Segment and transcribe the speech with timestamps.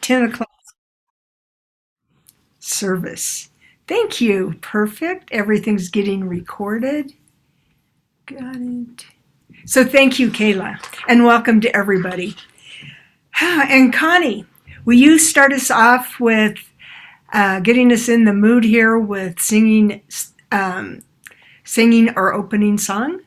[0.00, 0.50] 10 o'clock
[2.60, 3.50] service.
[3.86, 4.54] Thank you.
[4.60, 5.30] Perfect.
[5.30, 7.12] Everything's getting recorded.
[8.26, 9.06] Got it.
[9.66, 10.78] So thank you, Kayla,
[11.08, 12.36] and welcome to everybody.
[13.40, 14.46] And Connie,
[14.84, 16.56] will you start us off with
[17.32, 20.02] uh, getting us in the mood here with singing,
[20.52, 21.02] um,
[21.64, 23.20] singing our opening song?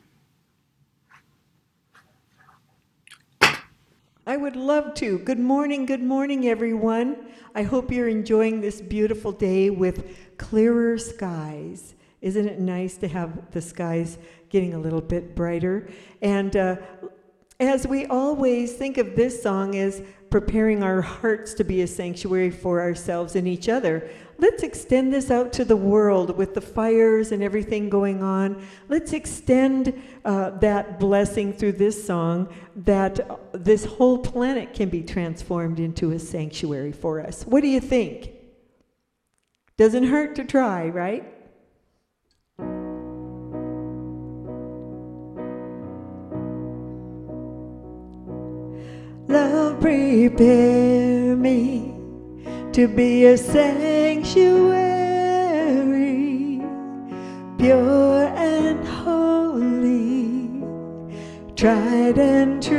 [4.28, 5.20] I would love to.
[5.20, 7.16] Good morning, good morning, everyone.
[7.54, 11.94] I hope you're enjoying this beautiful day with clearer skies.
[12.20, 14.18] Isn't it nice to have the skies
[14.50, 15.88] getting a little bit brighter?
[16.20, 16.76] And uh,
[17.58, 22.50] as we always think of this song as preparing our hearts to be a sanctuary
[22.50, 27.32] for ourselves and each other, let's extend this out to the world with the fires
[27.32, 28.64] and everything going on.
[28.88, 33.20] Let's extend uh, that blessing through this song that
[33.52, 37.44] this whole planet can be transformed into a sanctuary for us.
[37.44, 38.30] What do you think?
[39.76, 41.34] Doesn't hurt to try, right?
[49.28, 51.97] Love, prepare me
[52.78, 54.52] to be a sanctuary,
[57.58, 60.48] pure and holy,
[61.56, 62.78] tried and true.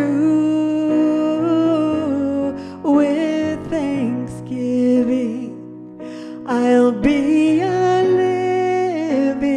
[2.81, 5.51] With thanksgiving,
[6.47, 8.03] I'll be a
[9.35, 9.53] living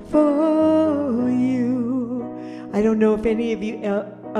[0.09, 2.69] for you.
[2.73, 3.75] I don't know if any of you,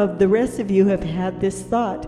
[0.02, 2.08] of the rest of you, have had this thought,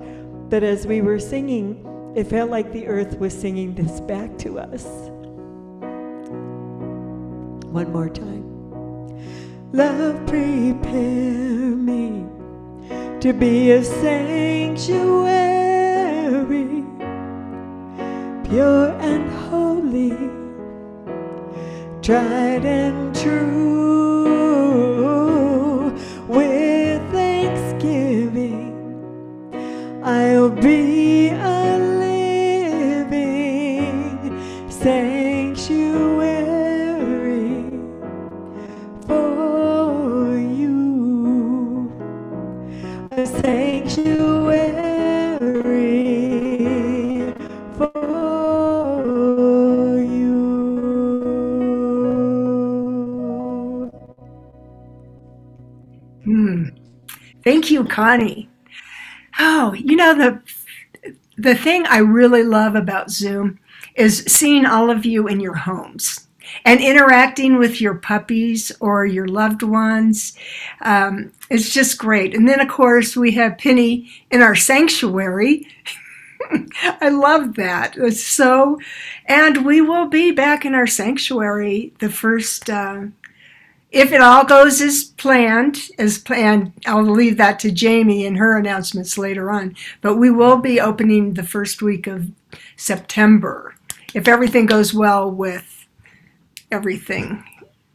[0.50, 4.58] but as we were singing, it felt like the earth was singing this back to
[4.58, 4.84] us.
[7.70, 8.50] One more time.
[9.74, 12.26] Love, prepare me
[13.22, 15.14] to be a sanctuary,
[18.50, 20.18] pure and holy
[22.02, 23.93] tried and true.
[57.64, 58.50] Thank you, Connie.
[59.40, 60.42] Oh, you know the
[61.38, 63.58] the thing I really love about Zoom
[63.96, 66.28] is seeing all of you in your homes
[66.66, 70.38] and interacting with your puppies or your loved ones.
[70.82, 72.36] Um, it's just great.
[72.36, 75.66] And then, of course, we have Penny in our sanctuary.
[76.82, 77.96] I love that.
[78.12, 78.78] So,
[79.26, 82.70] and we will be back in our sanctuary the first.
[82.70, 83.04] Uh,
[83.94, 88.58] if it all goes as planned, as planned, I'll leave that to Jamie and her
[88.58, 89.76] announcements later on.
[90.02, 92.32] But we will be opening the first week of
[92.76, 93.76] September
[94.16, 95.86] if everything goes well with
[96.72, 97.44] everything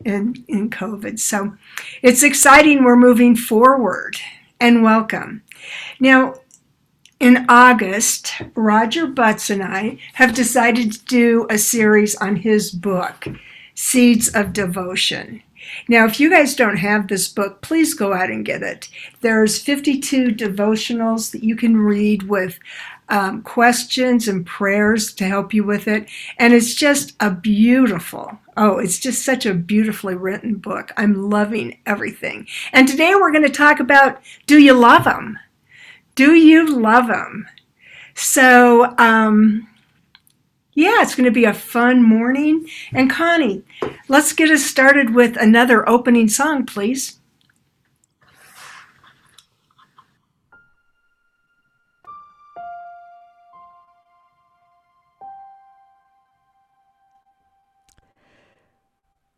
[0.05, 1.19] in, in COVID.
[1.19, 1.57] So
[2.01, 2.85] it's exciting.
[2.85, 4.17] We're moving forward
[4.61, 5.43] and welcome.
[5.99, 6.35] Now,
[7.19, 13.27] in August, Roger Butts and I have decided to do a series on his book,
[13.75, 15.43] Seeds of Devotion.
[15.89, 18.89] Now, if you guys don't have this book, please go out and get it.
[19.21, 22.59] There's 52 devotionals that you can read with
[23.09, 26.09] um, questions and prayers to help you with it.
[26.39, 30.93] And it's just a beautiful, oh, it's just such a beautifully written book.
[30.97, 32.47] I'm loving everything.
[32.73, 35.39] And today we're going to talk about do you love them?
[36.15, 37.49] Do you love them?
[38.15, 39.69] So, um,
[40.75, 42.69] yeah, it's going to be a fun morning.
[42.93, 43.65] And Connie,
[44.09, 47.19] let's get us started with another opening song, please.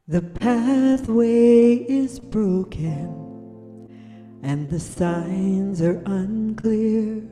[0.09, 3.21] The pathway is broken
[4.43, 7.23] and the signs are unclear.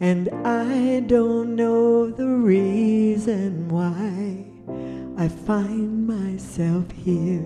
[0.00, 4.46] And I don't know the reason why
[5.20, 7.44] I find myself here.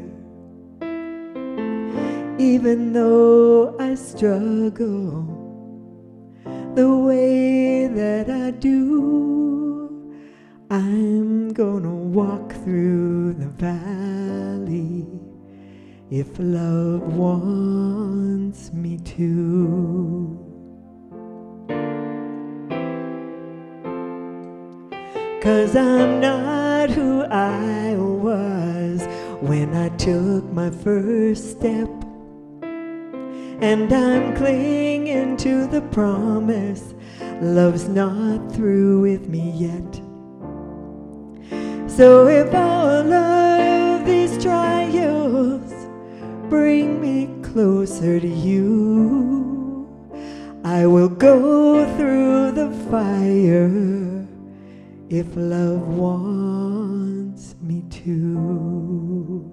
[2.39, 5.27] Even though I struggle
[6.77, 10.15] the way that I do,
[10.71, 15.09] I'm gonna walk through the valley
[16.11, 20.24] if love wants me to.
[25.45, 29.03] Cause I'm not who I was
[29.43, 31.91] when I took my first step.
[33.61, 36.95] And I'm clinging to the promise
[37.43, 40.01] love's not through with me yet.
[41.91, 45.75] So if all of these trials
[46.49, 49.87] bring me closer to you,
[50.65, 54.14] I will go through the fire
[55.17, 59.49] if love wants me to.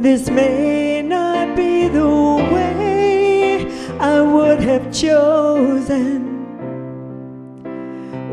[0.00, 2.08] This may not be the
[2.52, 3.64] way
[4.00, 6.42] I would have chosen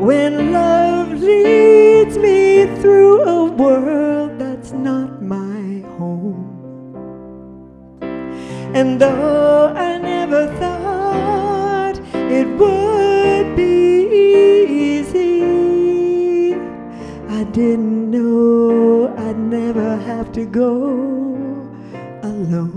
[0.00, 3.19] when love leads me through
[8.80, 14.06] And though I never thought it would be
[14.96, 16.54] easy,
[17.28, 20.72] I didn't know I'd never have to go
[22.22, 22.69] alone.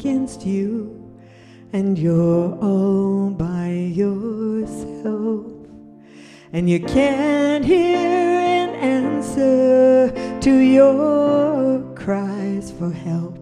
[0.00, 0.96] Against you
[1.74, 5.44] and you're all by yourself.
[6.54, 10.10] And you can't hear an answer
[10.40, 13.36] to your cries for help,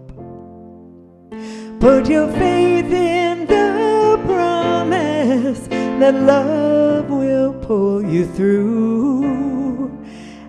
[1.79, 5.61] put your faith in the promise
[6.01, 9.97] that love will pull you through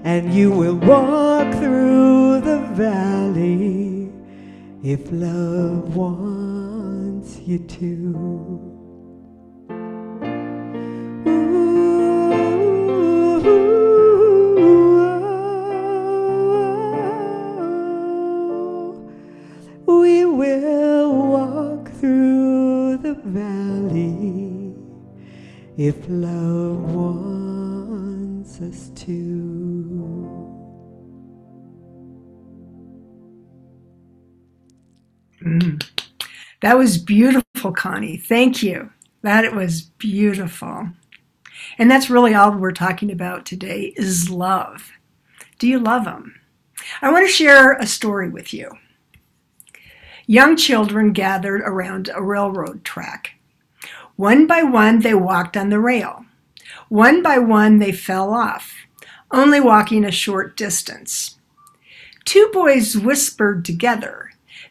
[0.04, 3.89] and you will walk through the valley
[4.84, 8.69] if love wants you to.
[36.70, 38.16] That was beautiful, Connie.
[38.16, 38.92] Thank you.
[39.24, 40.90] That was beautiful.
[41.80, 44.92] And that's really all we're talking about today is love.
[45.58, 46.40] Do you love them?
[47.02, 48.70] I want to share a story with you.
[50.28, 53.32] Young children gathered around a railroad track.
[54.16, 56.24] One by one, they walked on the rail.
[56.88, 58.76] One by one, they fell off,
[59.32, 61.40] only walking a short distance.
[62.26, 64.29] Two boys whispered together.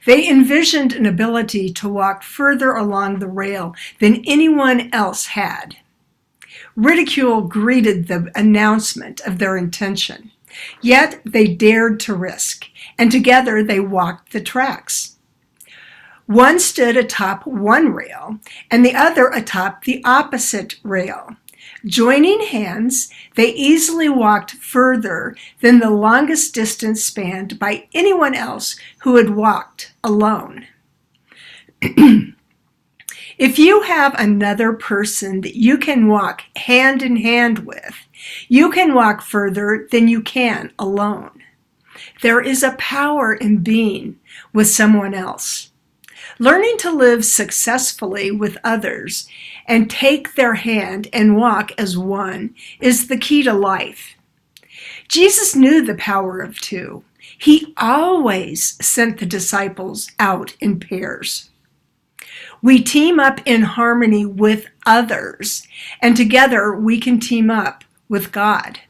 [0.09, 5.77] They envisioned an ability to walk further along the rail than anyone else had.
[6.75, 10.31] Ridicule greeted the announcement of their intention,
[10.81, 12.65] yet they dared to risk,
[12.97, 15.17] and together they walked the tracks.
[16.25, 18.39] One stood atop one rail
[18.71, 21.37] and the other atop the opposite rail.
[21.85, 29.17] Joining hands, they easily walked further than the longest distance spanned by anyone else who
[29.17, 30.67] had walked alone.
[31.81, 37.95] if you have another person that you can walk hand in hand with,
[38.49, 41.45] you can walk further than you can alone.
[42.23, 44.19] There is a power in being
[44.53, 45.71] with someone else.
[46.39, 49.29] Learning to live successfully with others
[49.67, 54.17] and take their hand and walk as one is the key to life.
[55.09, 57.03] Jesus knew the power of two.
[57.39, 61.51] He always sent the disciples out in pairs.
[62.61, 65.67] We team up in harmony with others,
[66.03, 68.81] and together we can team up with God.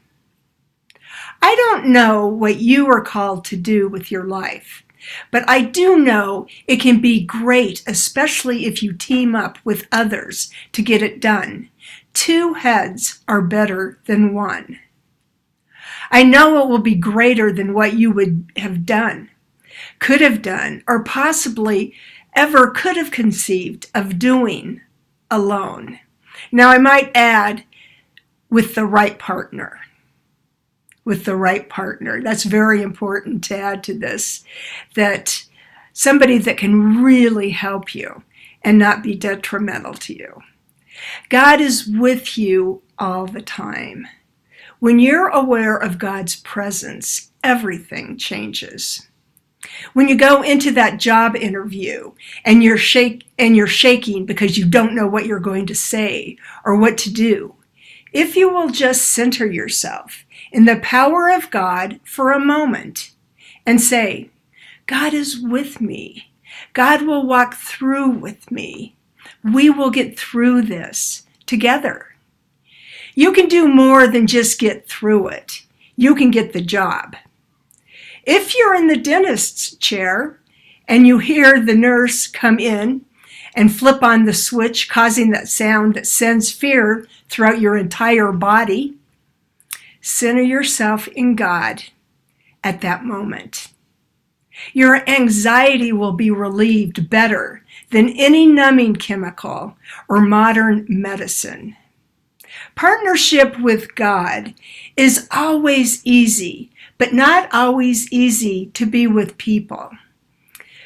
[1.41, 4.83] I don't know what you are called to do with your life,
[5.31, 10.51] But I do know it can be great, especially if you team up with others
[10.73, 11.69] to get it done.
[12.13, 14.79] Two heads are better than one.
[16.11, 19.29] I know it will be greater than what you would have done,
[19.99, 21.93] could have done, or possibly
[22.35, 24.81] ever could have conceived of doing
[25.29, 25.99] alone.
[26.51, 27.63] Now, I might add,
[28.49, 29.79] with the right partner.
[31.09, 32.21] With the right partner.
[32.21, 34.43] That's very important to add to this.
[34.93, 35.43] That
[35.91, 38.21] somebody that can really help you
[38.61, 40.41] and not be detrimental to you.
[41.29, 44.07] God is with you all the time.
[44.77, 49.07] When you're aware of God's presence, everything changes.
[49.93, 52.11] When you go into that job interview
[52.45, 56.37] and you're shake and you're shaking because you don't know what you're going to say
[56.63, 57.55] or what to do,
[58.13, 63.11] if you will just center yourself in the power of God for a moment
[63.65, 64.29] and say,
[64.87, 66.31] God is with me.
[66.73, 68.95] God will walk through with me.
[69.43, 72.15] We will get through this together.
[73.15, 75.63] You can do more than just get through it.
[75.95, 77.15] You can get the job.
[78.23, 80.39] If you're in the dentist's chair
[80.87, 83.05] and you hear the nurse come in
[83.55, 88.98] and flip on the switch, causing that sound that sends fear throughout your entire body,
[90.01, 91.83] center yourself in God
[92.63, 93.69] at that moment.
[94.73, 99.77] Your anxiety will be relieved better than any numbing chemical
[100.07, 101.75] or modern medicine.
[102.75, 104.53] Partnership with God
[104.97, 109.91] is always easy, but not always easy to be with people.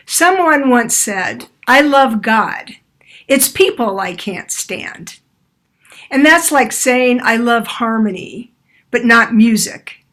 [0.06, 2.72] Someone once said, I love God.
[3.28, 5.20] It's people I can't stand.
[6.12, 8.53] And that's like saying I love harmony,
[8.94, 10.06] but not music.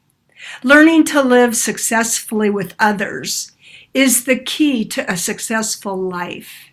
[0.64, 3.52] Learning to live successfully with others
[3.92, 6.70] is the key to a successful life.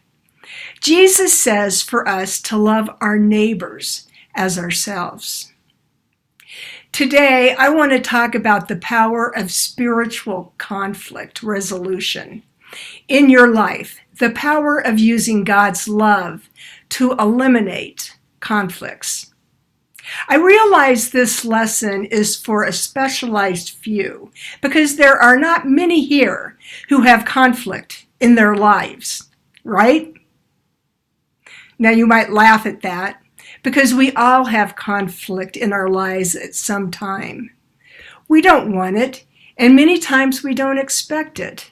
[0.79, 5.51] Jesus says for us to love our neighbors as ourselves.
[6.93, 12.41] Today, I want to talk about the power of spiritual conflict resolution
[13.09, 16.49] in your life, the power of using God's love
[16.91, 19.33] to eliminate conflicts.
[20.27, 26.57] I realize this lesson is for a specialized few because there are not many here
[26.89, 29.29] who have conflict in their lives,
[29.63, 30.13] right?
[31.79, 33.21] Now, you might laugh at that,
[33.63, 37.51] because we all have conflict in our lives at some time.
[38.27, 39.25] We don't want it,
[39.57, 41.71] and many times we don't expect it.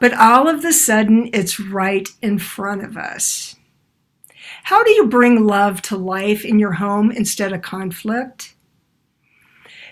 [0.00, 3.56] But all of the sudden, it's right in front of us.
[4.62, 8.54] How do you bring love to life in your home instead of conflict?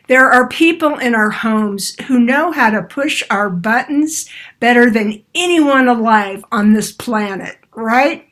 [0.09, 4.28] There are people in our homes who know how to push our buttons
[4.61, 8.28] better than anyone alive on this planet, right?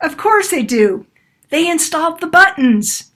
[0.00, 1.06] Of course they do.
[1.50, 3.12] They installed the buttons.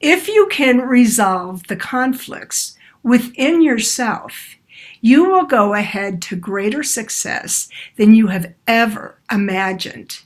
[0.00, 4.56] If you can resolve the conflicts within yourself,
[5.00, 10.20] you will go ahead to greater success than you have ever imagined.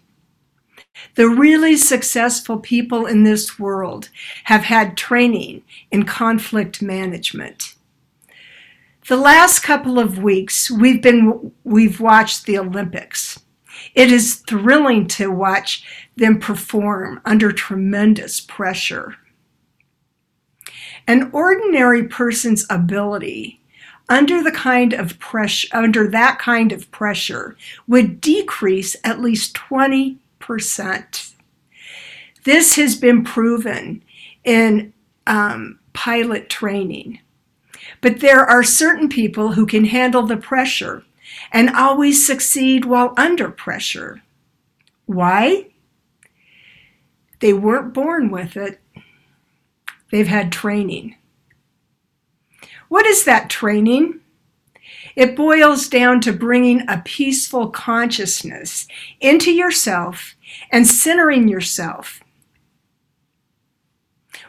[1.14, 4.08] The really successful people in this world
[4.44, 7.74] have had training in conflict management.
[9.08, 13.40] The last couple of weeks, we've been we've watched the Olympics.
[13.94, 15.84] It is thrilling to watch
[16.16, 19.16] them perform under tremendous pressure.
[21.06, 23.60] An ordinary person's ability
[24.08, 30.18] under the kind of pressure under that kind of pressure would decrease at least 20%.
[32.44, 34.02] This has been proven
[34.44, 34.92] in
[35.26, 37.20] um, pilot training.
[38.00, 41.04] But there are certain people who can handle the pressure
[41.52, 44.22] and always succeed while under pressure.
[45.06, 45.66] Why?
[47.40, 48.80] They weren't born with it,
[50.10, 51.16] they've had training.
[52.88, 54.20] What is that training?
[55.16, 58.86] It boils down to bringing a peaceful consciousness
[59.20, 60.36] into yourself
[60.70, 62.20] and centering yourself.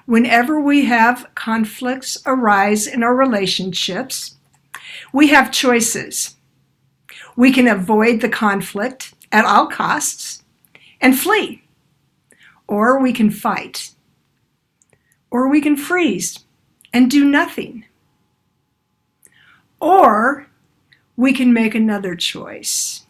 [0.05, 4.35] Whenever we have conflicts arise in our relationships,
[5.13, 6.35] we have choices.
[7.35, 10.43] We can avoid the conflict at all costs
[10.99, 11.63] and flee,
[12.67, 13.91] or we can fight,
[15.29, 16.39] or we can freeze
[16.93, 17.85] and do nothing,
[19.79, 20.47] or
[21.21, 23.05] we can make another choice.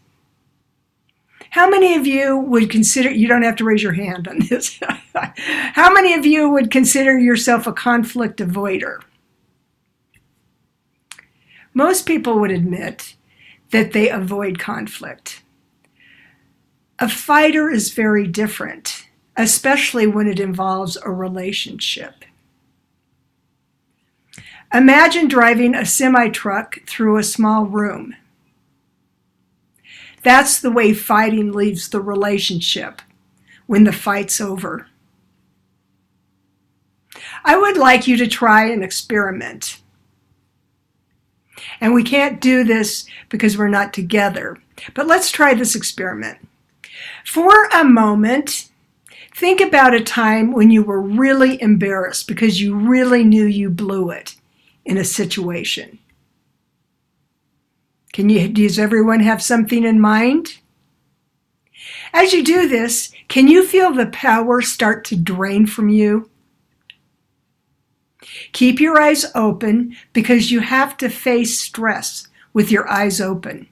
[1.51, 4.77] How many of you would consider, you don't have to raise your hand on this,
[5.15, 9.01] how many of you would consider yourself a conflict avoider?
[11.73, 13.15] Most people would admit
[13.69, 15.41] that they avoid conflict.
[16.99, 22.25] A fighter is very different, especially when it involves a relationship.
[24.73, 28.15] Imagine driving a semi truck through a small room.
[30.23, 33.01] That's the way fighting leaves the relationship
[33.67, 34.87] when the fight's over.
[37.43, 39.81] I would like you to try an experiment.
[41.81, 44.57] And we can't do this because we're not together.
[44.93, 46.37] But let's try this experiment.
[47.25, 48.69] For a moment,
[49.35, 54.11] think about a time when you were really embarrassed because you really knew you blew
[54.11, 54.35] it
[54.85, 55.99] in a situation.
[58.13, 60.59] Can you does everyone have something in mind?
[62.13, 66.29] As you do this, can you feel the power start to drain from you?
[68.51, 73.67] Keep your eyes open because you have to face stress with your eyes open.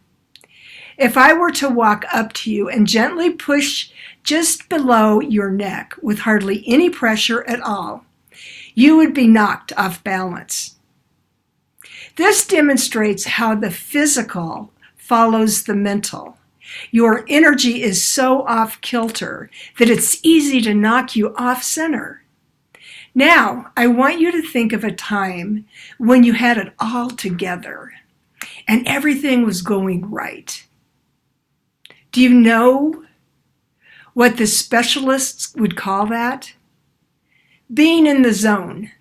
[0.98, 3.92] If I were to walk up to you and gently push
[4.24, 8.06] just below your neck with hardly any pressure at all,
[8.74, 10.79] you would be knocked off balance.
[12.20, 16.38] This demonstrates how the physical follows the mental.
[16.92, 22.26] Your energy is so off kilter that it's easy to knock you off center.
[23.16, 25.66] Now, I want you to think of a time
[25.98, 27.94] when you had it all together
[28.68, 30.68] and everything was going right.
[32.12, 33.06] Do you know
[34.14, 36.52] what the specialists would call that?
[37.74, 38.92] Being in the zone.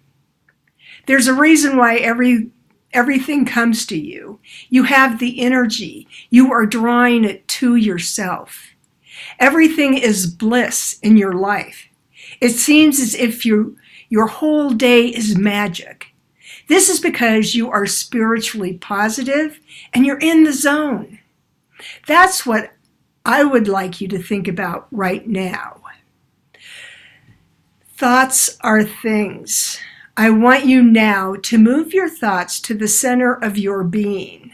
[1.09, 2.53] There's a reason why every
[2.92, 4.40] everything comes to you.
[4.68, 6.07] You have the energy.
[6.30, 8.75] You are drawing it to yourself.
[9.38, 11.88] Everything is bliss in your life.
[12.40, 13.76] It seems as if you
[14.11, 16.14] your whole day is magic.
[16.68, 19.61] This is because you are spiritually positive
[19.92, 21.18] and you're in the zone.
[22.07, 22.73] That's what
[23.25, 25.83] I would like you to think about right now.
[27.96, 29.81] Thoughts are things.
[30.20, 34.50] I want you now to move your thoughts to the center of your being,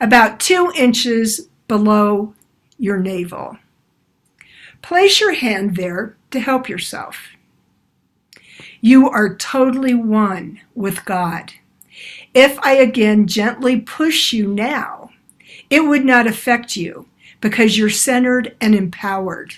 [0.00, 2.32] about two inches below
[2.78, 3.58] your navel.
[4.80, 7.32] Place your hand there to help yourself.
[8.80, 11.52] You are totally one with God.
[12.32, 15.10] If I again gently push you now,
[15.68, 17.06] it would not affect you
[17.42, 19.56] because you're centered and empowered.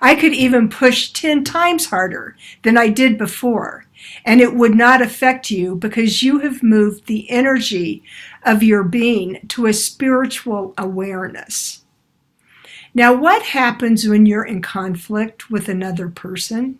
[0.00, 3.86] I could even push 10 times harder than I did before,
[4.24, 8.02] and it would not affect you because you have moved the energy
[8.42, 11.84] of your being to a spiritual awareness.
[12.94, 16.78] Now, what happens when you're in conflict with another person?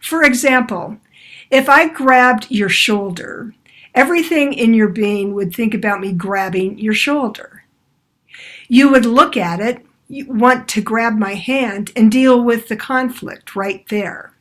[0.00, 0.98] For example,
[1.50, 3.54] if I grabbed your shoulder,
[3.94, 7.64] everything in your being would think about me grabbing your shoulder.
[8.68, 13.54] You would look at it, want to grab my hand, and deal with the conflict
[13.54, 14.34] right there.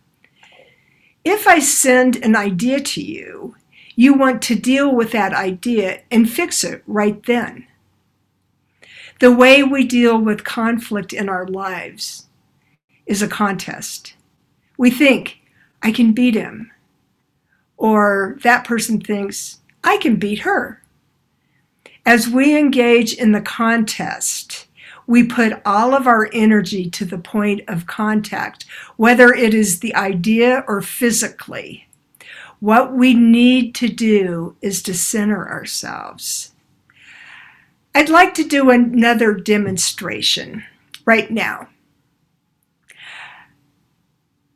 [1.24, 3.56] If I send an idea to you,
[3.96, 7.68] you want to deal with that idea and fix it right then.
[9.20, 12.28] The way we deal with conflict in our lives
[13.06, 14.16] is a contest.
[14.78, 15.40] We think,
[15.82, 16.72] I can beat him.
[17.76, 20.82] Or that person thinks, I can beat her.
[22.06, 24.68] As we engage in the contest,
[25.10, 28.64] we put all of our energy to the point of contact,
[28.96, 31.88] whether it is the idea or physically.
[32.60, 36.52] What we need to do is to center ourselves.
[37.96, 40.64] I'd like to do another demonstration
[41.06, 41.70] right now.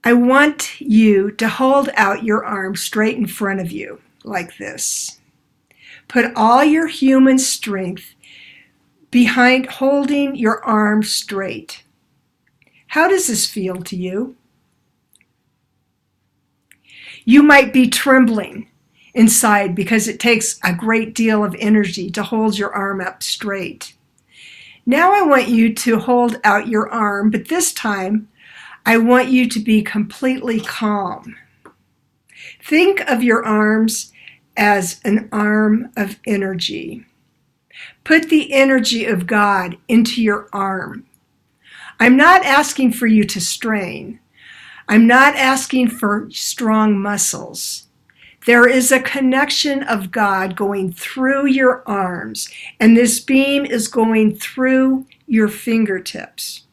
[0.04, 5.20] I want you to hold out your arm straight in front of you, like this.
[6.08, 8.14] Put all your human strength
[9.14, 11.84] behind holding your arm straight.
[12.88, 14.36] How does this feel to you?
[17.24, 18.72] You might be trembling
[19.14, 23.94] inside because it takes a great deal of energy to hold your arm up straight.
[24.84, 28.30] Now I want you to hold out your arm, but this time
[28.84, 31.36] I want you to be completely calm.
[32.64, 34.12] Think of your arms
[34.58, 37.06] as an arm of energy.
[38.04, 41.06] Put the energy of God into your arm.
[42.00, 44.20] I'm not asking for you to strain.
[44.88, 47.88] I'm not asking for strong muscles.
[48.46, 54.36] There is a connection of God going through your arms, and this beam is going
[54.36, 56.66] through your fingertips.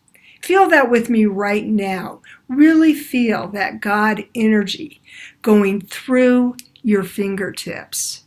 [0.42, 2.22] Feel that with me right now.
[2.48, 5.00] Really feel that God energy
[5.42, 8.24] going through your fingertips.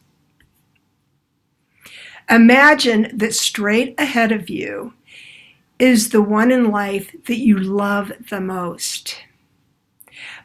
[2.29, 4.93] Imagine that straight ahead of you
[5.79, 9.17] is the one in life that you love the most.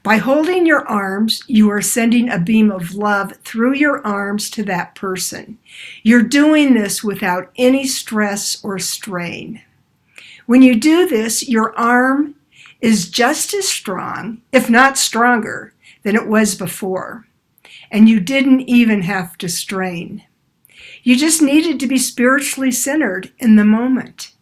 [0.02, 4.62] By holding your arms, you are sending a beam of love through your arms to
[4.64, 5.58] that person.
[6.02, 9.62] You're doing this without any stress or strain.
[10.46, 12.36] When you do this, your arm
[12.80, 17.26] is just as strong, if not stronger, than it was before.
[17.90, 20.24] And you didn't even have to strain.
[21.02, 24.32] You just needed to be spiritually centered in the moment.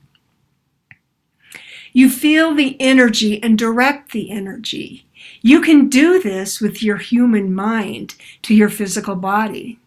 [1.93, 5.07] You feel the energy and direct the energy.
[5.41, 9.79] You can do this with your human mind to your physical body.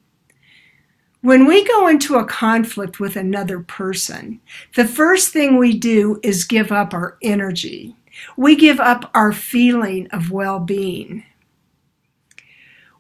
[1.21, 4.39] When we go into a conflict with another person,
[4.75, 7.95] the first thing we do is give up our energy.
[8.37, 11.25] We give up our feeling of well being.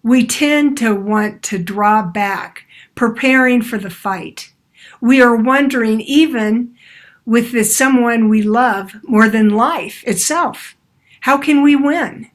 [0.03, 2.65] We tend to want to draw back,
[2.99, 4.51] preparing for the fight.
[4.99, 6.75] We are wondering, even
[7.25, 10.75] with the someone we love more than life itself,
[11.21, 12.29] how can we win?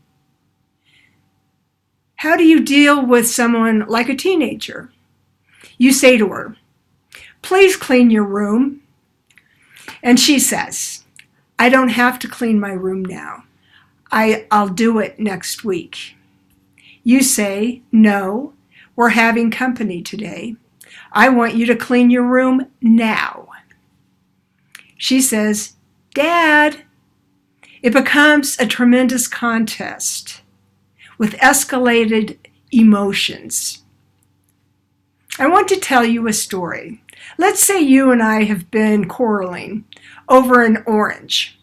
[2.17, 4.91] How do you deal with someone like a teenager?
[5.77, 6.57] You say to her,
[7.43, 8.81] Please clean your room.
[10.03, 11.05] And she says,
[11.59, 13.45] I don't have to clean my room now.
[14.11, 16.17] I, I'll do it next week.
[17.03, 18.55] You say, No,
[18.97, 20.57] we're having company today.
[21.13, 23.49] I want you to clean your room now.
[24.97, 25.75] She says,
[26.15, 26.83] Dad.
[27.83, 30.41] It becomes a tremendous contest
[31.19, 32.39] with escalated
[32.73, 33.83] emotions.
[35.39, 37.03] I want to tell you a story.
[37.37, 39.85] Let's say you and I have been quarreling
[40.29, 41.59] over an orange.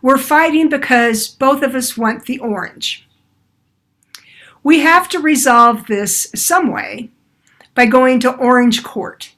[0.00, 3.07] We're fighting because both of us want the orange.
[4.62, 7.10] We have to resolve this some way
[7.74, 9.34] by going to orange court.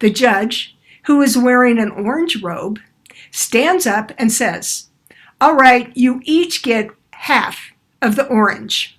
[0.00, 2.80] The judge, who is wearing an orange robe,
[3.30, 4.88] stands up and says,
[5.40, 8.98] All right, you each get half of the orange.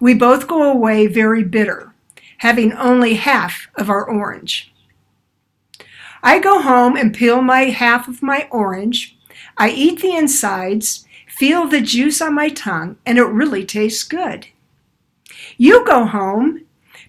[0.00, 1.92] We both go away very bitter,
[2.38, 4.72] having only half of our orange.
[6.22, 9.16] I go home and peel my half of my orange.
[9.56, 11.06] I eat the insides,
[11.38, 14.48] feel the juice on my tongue, and it really tastes good.
[15.56, 16.64] You go home,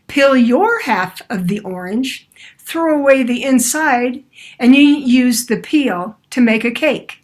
[0.08, 4.24] peel your half of the orange, throw away the inside,
[4.60, 7.24] and you use the peel to make a cake.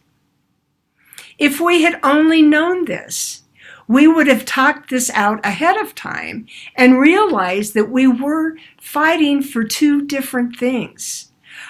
[1.38, 3.44] If we had only known this,
[3.88, 9.44] we would have talked this out ahead of time and realized that we were fighting
[9.44, 11.25] for two different things.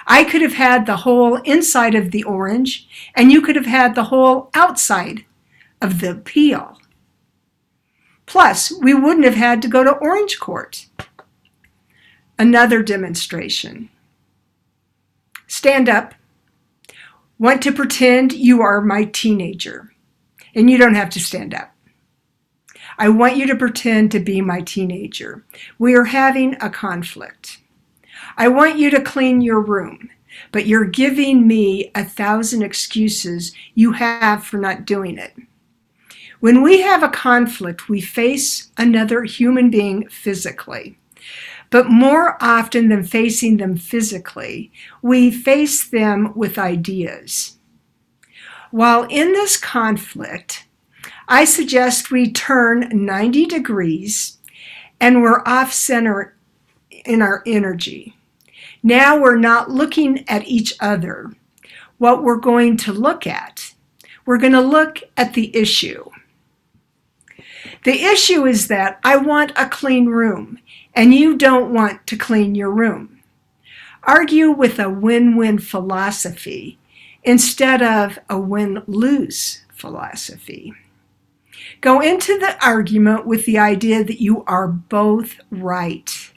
[0.07, 3.95] I could have had the whole inside of the orange, and you could have had
[3.95, 5.25] the whole outside
[5.81, 6.79] of the peel.
[8.25, 10.87] Plus, we wouldn't have had to go to Orange Court.
[12.37, 13.89] Another demonstration.
[15.47, 16.13] Stand up.
[17.37, 19.93] Want to pretend you are my teenager,
[20.53, 21.71] and you don't have to stand up.
[22.97, 25.43] I want you to pretend to be my teenager.
[25.77, 27.59] We are having a conflict.
[28.37, 30.09] I want you to clean your room,
[30.51, 35.33] but you're giving me a thousand excuses you have for not doing it.
[36.39, 40.97] When we have a conflict, we face another human being physically.
[41.69, 44.71] But more often than facing them physically,
[45.01, 47.57] we face them with ideas.
[48.71, 50.67] While in this conflict,
[51.27, 54.37] I suggest we turn 90 degrees
[54.99, 56.35] and we're off center
[57.05, 58.14] in our energy.
[58.85, 61.33] Now we're not looking at each other.
[61.97, 63.73] What we're going to look at,
[64.27, 66.07] we're going to look at the issue.
[67.83, 70.59] The issue is that I want a clean room
[70.93, 73.23] and you don't want to clean your room.
[74.03, 76.77] Argue with a win win philosophy
[77.23, 80.75] instead of a win lose philosophy.
[81.81, 86.33] Go into the argument with the idea that you are both right.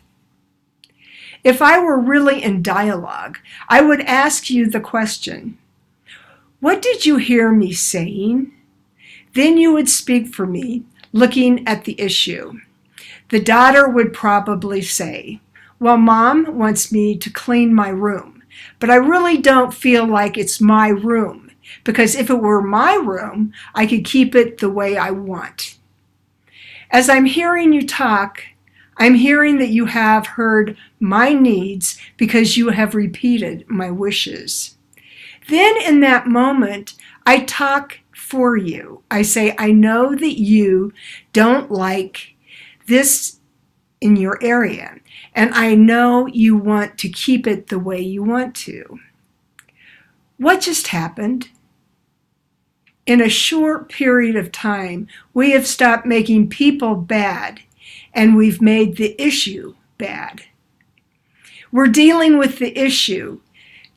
[1.45, 5.59] If I were really in dialogue, I would ask you the question
[6.61, 8.53] What did you hear me saying?
[9.35, 12.61] Then you would speak for me, looking at the issue.
[13.29, 15.41] The daughter would probably say,
[15.79, 18.43] Well, mom wants me to clean my room,
[18.79, 21.51] but I really don't feel like it's my room
[21.85, 25.77] because if it were my room, I could keep it the way I want.
[26.91, 28.43] As I'm hearing you talk,
[28.99, 34.77] I'm hearing that you have heard my needs because you have repeated my wishes.
[35.49, 39.03] Then in that moment, I talk for you.
[39.11, 40.93] I say, I know that you
[41.33, 42.35] don't like
[42.87, 43.39] this
[44.01, 44.97] in your area.
[45.35, 48.99] and I know you want to keep it the way you want to.
[50.37, 51.51] What just happened?
[53.07, 57.61] In a short period of time, we have stopped making people bad
[58.13, 60.43] and we've made the issue bad.
[61.71, 63.41] We're dealing with the issue,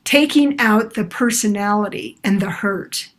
[0.04, 3.10] taking out the personality and the hurt.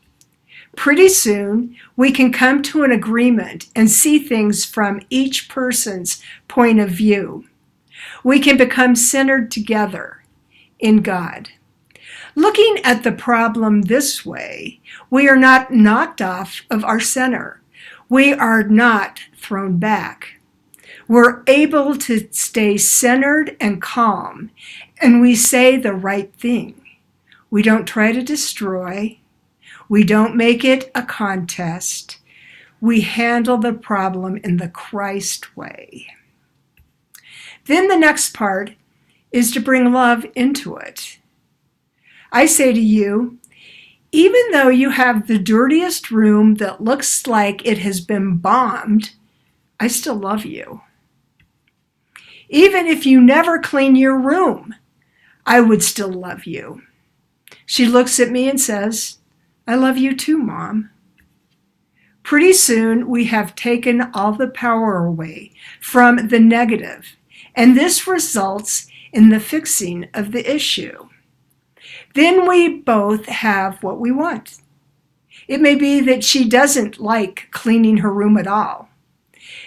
[0.75, 6.79] Pretty soon, we can come to an agreement and see things from each person's point
[6.79, 7.45] of view.
[8.23, 10.23] We can become centered together
[10.79, 11.49] in God.
[12.35, 17.61] Looking at the problem this way, we are not knocked off of our center.
[18.09, 20.39] We are not thrown back.
[21.07, 24.51] We're able to stay centered and calm,
[25.01, 26.75] and we say the right thing.
[27.49, 29.19] We don't try to destroy,
[29.89, 32.17] we don't make it a contest.
[32.79, 36.07] We handle the problem in the Christ way.
[37.65, 38.73] Then the next part
[39.31, 41.19] is to bring love into it.
[42.31, 43.37] I say to you,
[44.11, 49.11] even though you have the dirtiest room that looks like it has been bombed,
[49.79, 50.81] I still love you.
[52.53, 54.75] Even if you never clean your room,
[55.43, 56.83] I would still love you.
[57.65, 59.17] She looks at me and says,
[59.65, 60.91] I love you too, Mom.
[62.21, 67.15] Pretty soon, we have taken all the power away from the negative,
[67.55, 71.09] and this results in the fixing of the issue.
[72.13, 74.57] Then we both have what we want.
[75.47, 78.89] It may be that she doesn't like cleaning her room at all.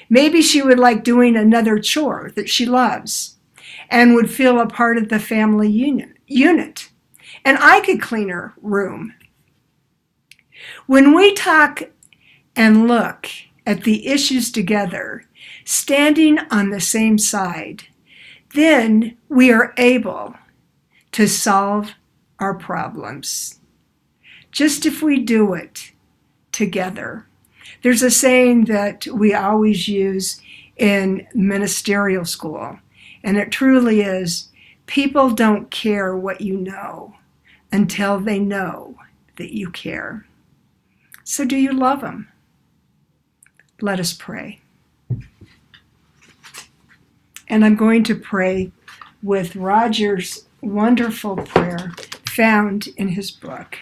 [0.09, 3.37] Maybe she would like doing another chore that she loves
[3.89, 5.71] and would feel a part of the family
[6.27, 6.91] unit.
[7.45, 9.15] And I could clean her room
[10.87, 11.83] when we talk
[12.55, 13.29] and look
[13.67, 15.25] at the issues together,
[15.65, 17.85] standing on the same side,
[18.55, 20.35] then we are able
[21.13, 21.93] to solve
[22.39, 23.61] our problems.
[24.51, 25.93] Just if we do it
[26.53, 27.26] together.
[27.87, 30.41] There's a saying that we always use
[30.77, 32.81] in ministerial school,
[33.23, 34.49] and it truly is
[34.87, 37.15] people don't care what you know
[37.71, 38.97] until they know
[39.37, 40.27] that you care.
[41.23, 42.27] So, do you love them?
[43.81, 44.59] Let us pray.
[47.47, 48.73] And I'm going to pray
[49.23, 51.93] with Roger's wonderful prayer
[52.25, 53.79] found in his book.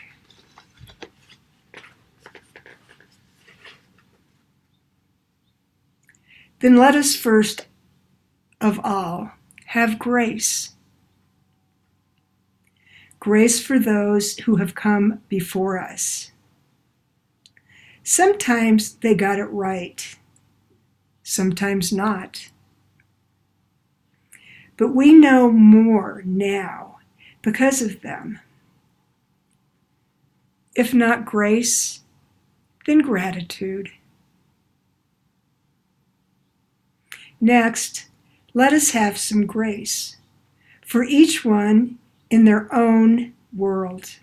[6.65, 7.67] Then let us first
[8.59, 9.33] of all
[9.67, 10.71] have grace.
[13.21, 16.33] Grace for those who have come before us
[18.03, 20.17] Sometimes they got it right,
[21.23, 22.51] sometimes not.
[24.79, 26.99] But we know more now
[27.43, 28.41] because of them.
[30.75, 32.01] If not grace,
[32.87, 33.91] then gratitude.
[37.45, 38.07] Next,
[38.55, 40.17] let us have some grace
[40.81, 41.99] for each one
[42.31, 44.17] in their own world.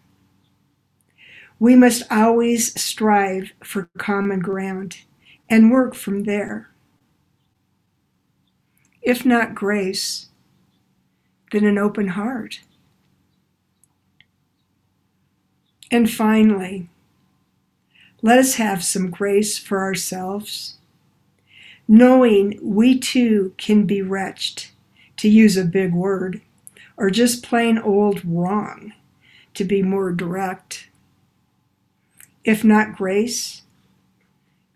[1.60, 5.04] We must always strive for common ground
[5.48, 6.72] and work from there.
[9.04, 10.30] If not grace,
[11.52, 12.62] then an open heart.
[15.92, 16.90] And finally,
[18.24, 20.80] let us have some grace for ourselves,
[21.92, 24.68] knowing we too can be wretched,
[25.18, 26.42] to use a big word,
[26.96, 28.94] or just plain old wrong,
[29.54, 30.88] to be more direct.
[32.46, 33.64] If not grace,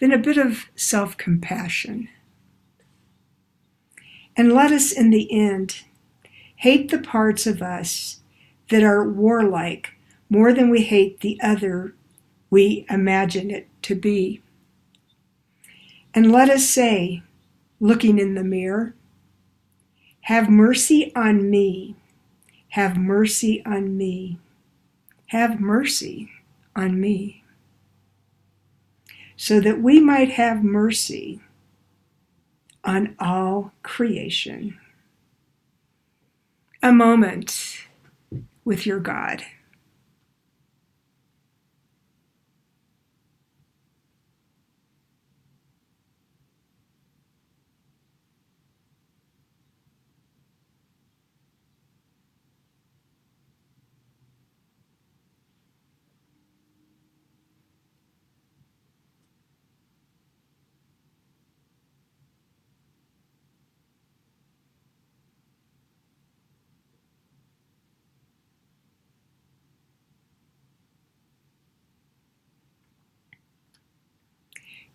[0.02, 2.10] then a bit of self compassion.
[4.36, 5.84] And let us, in the end,
[6.58, 8.20] hate the parts of us
[8.70, 9.94] that are warlike
[10.30, 11.96] more than we hate the other
[12.50, 14.42] we imagine it to be.
[16.16, 17.22] And let us say,
[17.80, 18.96] looking in the mirror,
[20.22, 21.96] Have mercy on me,
[22.70, 24.40] have mercy on me,
[25.28, 26.32] have mercy
[26.76, 27.44] on me
[29.36, 31.42] so that we might have mercy
[32.84, 34.78] on all creation.
[36.82, 37.86] A moment
[38.64, 39.44] with your God.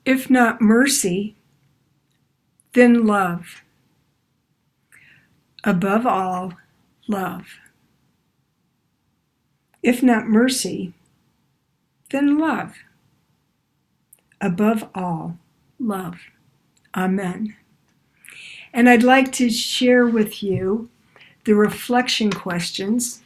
[0.05, 1.37] If not mercy,
[2.73, 3.63] then love.
[5.65, 6.55] Above all,
[7.07, 7.47] love.
[9.83, 10.95] If not mercy,
[12.11, 12.77] then love.
[14.41, 15.39] Above all,
[15.79, 16.17] love.
[16.95, 17.57] Amen.
[18.73, 20.89] And I'd like to share with you
[21.45, 23.23] the reflection questions.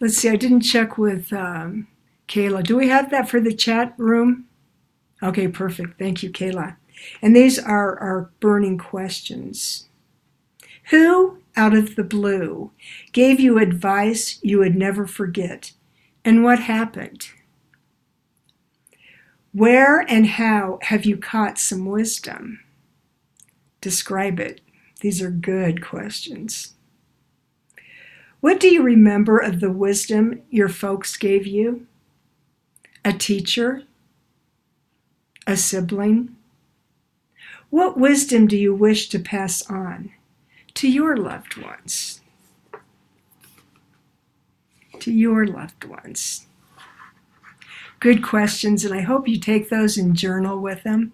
[0.00, 1.86] Let's see, I didn't check with um,
[2.26, 2.64] Kayla.
[2.64, 4.47] Do we have that for the chat room?
[5.22, 5.98] Okay, perfect.
[5.98, 6.76] Thank you, Kayla.
[7.22, 9.88] And these are our burning questions.
[10.90, 12.70] Who, out of the blue,
[13.12, 15.72] gave you advice you would never forget?
[16.24, 17.28] And what happened?
[19.52, 22.60] Where and how have you caught some wisdom?
[23.80, 24.60] Describe it.
[25.00, 26.74] These are good questions.
[28.40, 31.86] What do you remember of the wisdom your folks gave you?
[33.04, 33.82] A teacher?
[35.48, 36.36] A sibling?
[37.70, 40.10] What wisdom do you wish to pass on
[40.74, 42.20] to your loved ones?
[45.00, 46.46] To your loved ones.
[47.98, 51.12] Good questions, and I hope you take those and journal with them.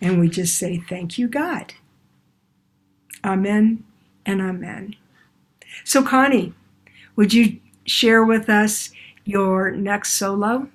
[0.00, 1.74] And we just say, Thank you, God.
[3.22, 3.84] Amen
[4.24, 4.96] and amen.
[5.84, 6.54] So, Connie,
[7.16, 8.92] would you share with us
[9.26, 10.70] your next solo?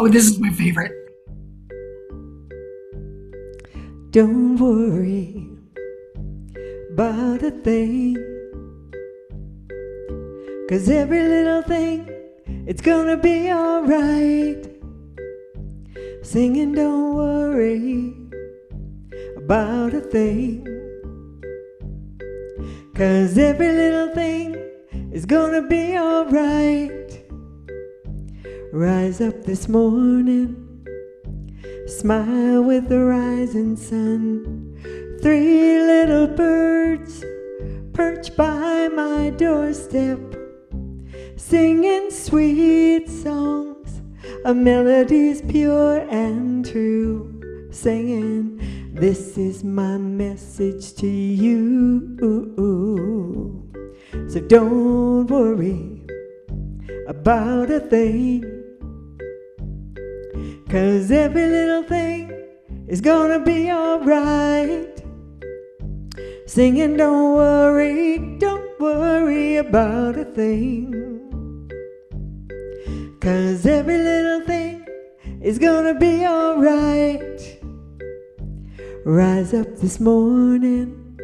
[0.00, 0.92] Oh, this is my favorite.
[4.12, 5.44] Don't worry
[6.92, 8.14] about a thing.
[10.68, 12.08] Cause every little thing,
[12.68, 14.70] it's gonna be alright.
[16.22, 18.14] Singing, don't worry
[19.36, 20.62] about a thing.
[22.94, 24.54] Cause every little thing
[25.12, 27.17] is gonna be alright.
[28.72, 30.84] Rise up this morning,
[31.86, 34.76] smile with the rising sun.
[35.22, 37.24] Three little birds
[37.94, 40.18] perch by my doorstep,
[41.36, 44.02] singing sweet songs
[44.44, 48.60] of melodies pure and true, singing
[48.92, 52.16] this is my message to you.
[54.28, 56.02] So don't worry
[57.06, 58.57] about a thing.
[60.68, 62.30] Cause every little thing
[62.88, 65.02] is gonna be alright.
[66.44, 70.92] Singing, don't worry, don't worry about a thing.
[73.18, 74.84] Cause every little thing
[75.40, 77.62] is gonna be alright.
[79.06, 81.18] Rise up this morning,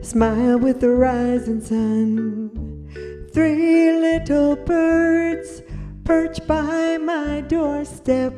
[0.00, 3.28] smile with the rising sun.
[3.30, 5.60] Three little birds
[6.08, 8.32] perch by my doorstep,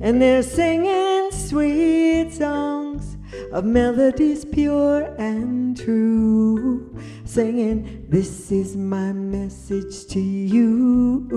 [0.00, 3.18] and they're singing sweet songs
[3.52, 6.98] of melodies pure and true.
[7.26, 11.28] Singing, This is my message to you.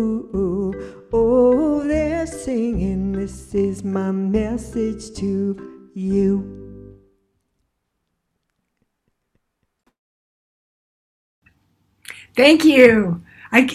[1.12, 6.56] Oh, they're singing, This is my message to you.
[12.34, 13.22] Thank you.
[13.52, 13.68] I,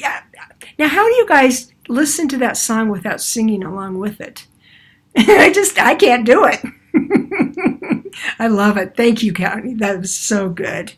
[0.78, 4.46] now, how do you guys listen to that song without singing along with it?
[5.16, 6.60] I just, I can't do it.
[8.38, 8.96] I love it.
[8.96, 9.74] Thank you, Connie.
[9.74, 10.92] That was so good.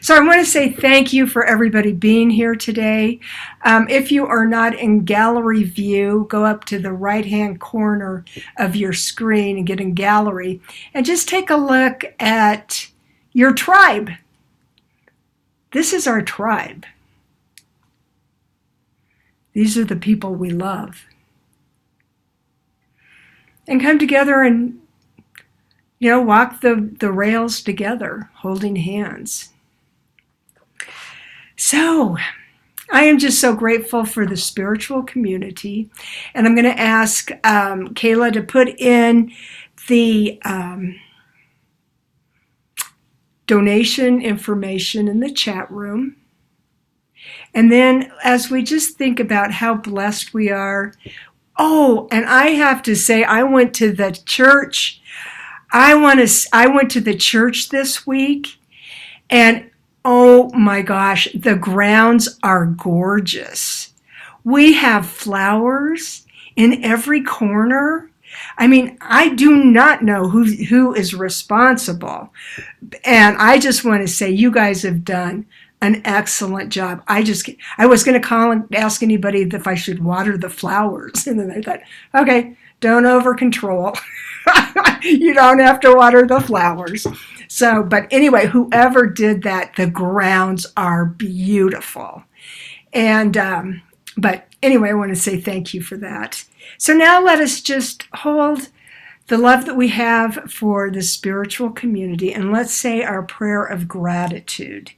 [0.00, 3.20] So I want to say thank you for everybody being here today.
[3.64, 8.24] Um, if you are not in gallery view, go up to the right hand corner
[8.58, 10.60] of your screen and get in gallery
[10.94, 12.88] and just take a look at
[13.32, 14.10] your tribe.
[15.72, 16.86] This is our tribe.
[19.56, 21.06] These are the people we love.
[23.66, 24.82] And come together and
[25.98, 29.54] you know, walk the, the rails together, holding hands.
[31.56, 32.18] So,
[32.90, 35.88] I am just so grateful for the spiritual community.
[36.34, 39.32] And I'm going to ask um, Kayla to put in
[39.88, 41.00] the um,
[43.46, 46.16] donation information in the chat room.
[47.54, 50.92] And then, as we just think about how blessed we are,
[51.56, 55.00] oh, and I have to say, I went to the church.
[55.72, 56.48] I want to.
[56.52, 58.58] I went to the church this week,
[59.30, 59.70] and
[60.08, 63.92] Oh my gosh, the grounds are gorgeous.
[64.44, 66.24] We have flowers
[66.54, 68.12] in every corner.
[68.56, 72.32] I mean, I do not know who who is responsible,
[73.04, 75.44] and I just want to say you guys have done
[75.82, 77.02] an excellent job.
[77.06, 77.48] I just
[77.78, 81.38] I was going to call and ask anybody if I should water the flowers, and
[81.38, 81.80] then I thought,
[82.14, 83.94] okay, don't over control.
[85.02, 87.06] you don't have to water the flowers.
[87.48, 92.24] So, but anyway, whoever did that, the grounds are beautiful.
[92.92, 93.82] And, um,
[94.16, 96.44] but anyway, I want to say thank you for that.
[96.78, 98.68] So now let us just hold
[99.28, 103.88] the love that we have for the spiritual community and let's say our prayer of
[103.88, 104.92] gratitude.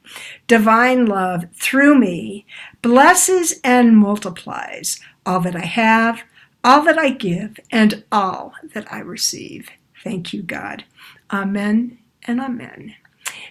[0.47, 2.45] Divine love through me
[2.83, 6.23] blesses and multiplies all that I have,
[6.63, 9.71] all that I give, and all that I receive.
[10.03, 10.85] Thank you, God.
[11.31, 12.95] Amen and amen.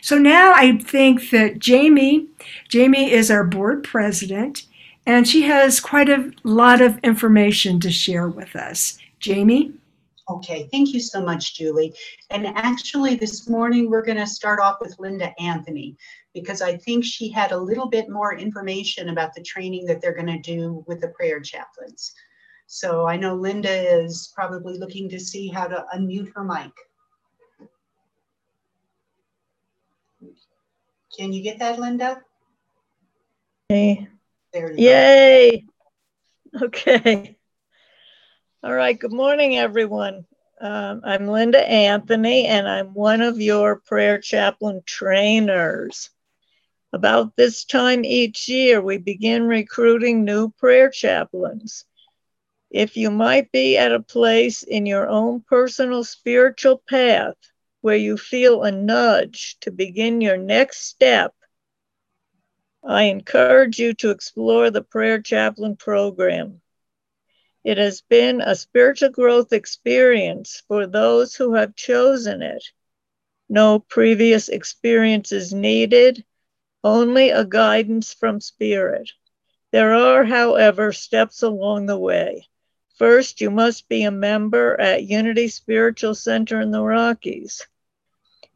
[0.02, 2.28] So now I think that Jamie,
[2.68, 4.66] Jamie is our board president,
[5.06, 9.00] and she has quite a lot of information to share with us.
[9.20, 9.74] Jamie?
[10.30, 11.94] Okay, thank you so much, Julie.
[12.32, 15.96] And actually, this morning we're going to start off with Linda Anthony
[16.34, 20.14] because I think she had a little bit more information about the training that they're
[20.14, 22.14] going to do with the prayer chaplains.
[22.66, 26.72] So I know Linda is probably looking to see how to unmute her mic.
[31.18, 32.22] Can you get that, Linda?
[33.70, 34.10] Hey.
[34.52, 35.66] There you Yay.
[36.62, 37.37] Okay.
[38.64, 39.00] All right.
[39.00, 40.26] Good morning, everyone.
[40.60, 46.10] Um, I'm Linda Anthony, and I'm one of your prayer chaplain trainers.
[46.92, 51.86] About this time each year, we begin recruiting new prayer chaplains.
[52.72, 57.36] If you might be at a place in your own personal spiritual path
[57.82, 61.32] where you feel a nudge to begin your next step,
[62.84, 66.60] I encourage you to explore the Prayer Chaplain Program.
[67.68, 72.64] It has been a spiritual growth experience for those who have chosen it.
[73.50, 76.24] No previous experiences needed,
[76.82, 79.12] only a guidance from Spirit.
[79.72, 82.48] There are, however, steps along the way.
[82.96, 87.68] First, you must be a member at Unity Spiritual Center in the Rockies.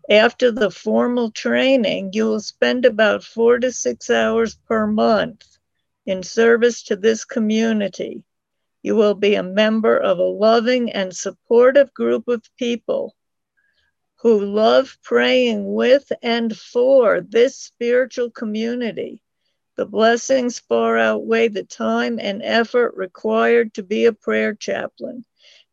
[0.10, 5.58] After the formal training, you will spend about four to six hours per month
[6.06, 8.24] in service to this community.
[8.82, 13.16] You will be a member of a loving and supportive group of people
[14.22, 19.22] who love praying with and for this spiritual community
[19.78, 25.26] the blessings far outweigh the time and effort required to be a prayer chaplain.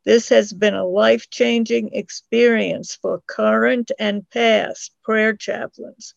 [0.05, 6.15] This has been a life changing experience for current and past prayer chaplains.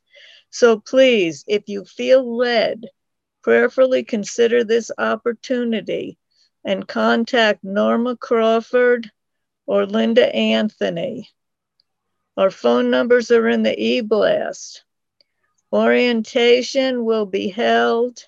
[0.52, 2.86] So please, if you feel led,
[3.42, 6.18] prayerfully consider this opportunity
[6.64, 9.12] and contact Norma Crawford
[9.66, 11.30] or Linda Anthony.
[12.38, 14.84] Our phone numbers are in the e blast.
[15.74, 18.26] Orientation will be held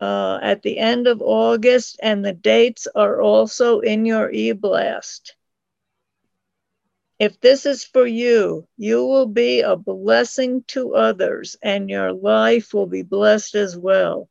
[0.00, 5.34] uh, at the end of August, and the dates are also in your e-blast.
[7.18, 12.74] If this is for you, you will be a blessing to others, and your life
[12.74, 14.28] will be blessed as well.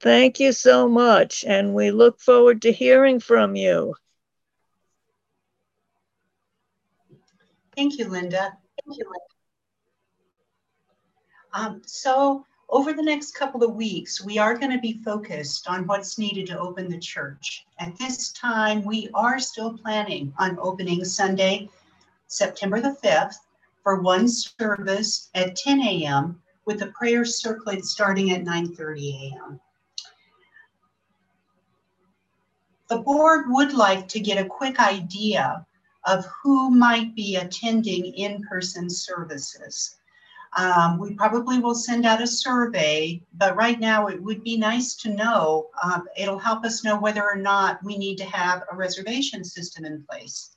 [0.00, 3.94] Thank you so much, and we look forward to hearing from you.
[7.74, 8.56] Thank you, Linda.
[8.84, 9.26] Thank you, Linda.
[11.52, 15.86] Um, so over the next couple of weeks, we are going to be focused on
[15.86, 17.64] what's needed to open the church.
[17.78, 21.70] At this time, we are still planning on opening Sunday,
[22.26, 23.36] September the 5th,
[23.82, 26.42] for one service at 10 a.m.
[26.64, 29.60] with the prayer circlet starting at 9:30 a.m.
[32.88, 35.66] The board would like to get a quick idea
[36.04, 39.96] of who might be attending in-person services.
[40.56, 44.94] Um, we probably will send out a survey, but right now it would be nice
[44.96, 45.68] to know.
[45.82, 49.84] Um, it'll help us know whether or not we need to have a reservation system
[49.84, 50.56] in place.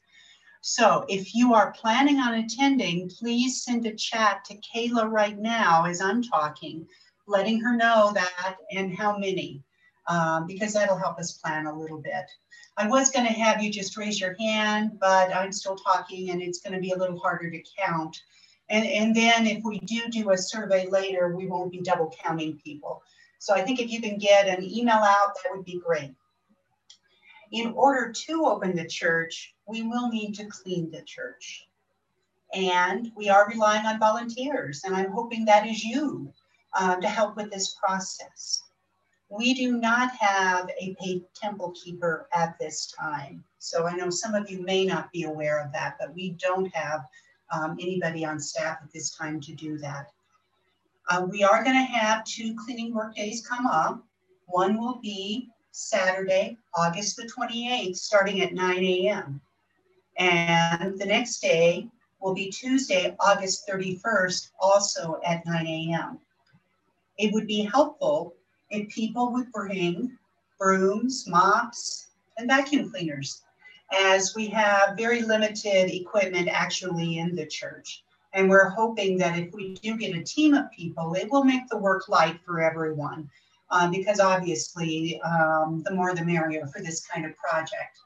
[0.61, 5.85] So if you are planning on attending, please send a chat to Kayla right now
[5.85, 6.87] as I'm talking,
[7.27, 9.63] letting her know that and how many,
[10.09, 12.25] um, because that'll help us plan a little bit.
[12.75, 16.41] I was going to have you just raise your hand, but I'm still talking and
[16.41, 18.17] it's going to be a little harder to count.
[18.69, 22.59] And, and then if we do do a survey later, we won't be double counting
[22.63, 23.01] people.
[23.37, 26.13] So I think if you can get an email out, that would be great.
[27.51, 31.67] In order to open the church, we will need to clean the church.
[32.53, 36.33] And we are relying on volunteers, and I'm hoping that is you
[36.73, 38.63] uh, to help with this process.
[39.29, 43.43] We do not have a paid temple keeper at this time.
[43.59, 46.73] So I know some of you may not be aware of that, but we don't
[46.75, 47.05] have
[47.51, 50.11] um, anybody on staff at this time to do that.
[51.09, 54.03] Uh, we are going to have two cleaning work days come up.
[54.47, 59.41] One will be Saturday, August the 28th, starting at 9 a.m.
[60.17, 61.87] And the next day
[62.19, 66.19] will be Tuesday, August 31st, also at 9 a.m.
[67.17, 68.33] It would be helpful
[68.69, 70.17] if people would bring
[70.59, 72.07] brooms, mops,
[72.37, 73.41] and vacuum cleaners,
[73.91, 78.03] as we have very limited equipment actually in the church.
[78.33, 81.67] And we're hoping that if we do get a team of people, it will make
[81.67, 83.29] the work light for everyone.
[83.71, 87.99] Um, because obviously, um, the more the merrier for this kind of project.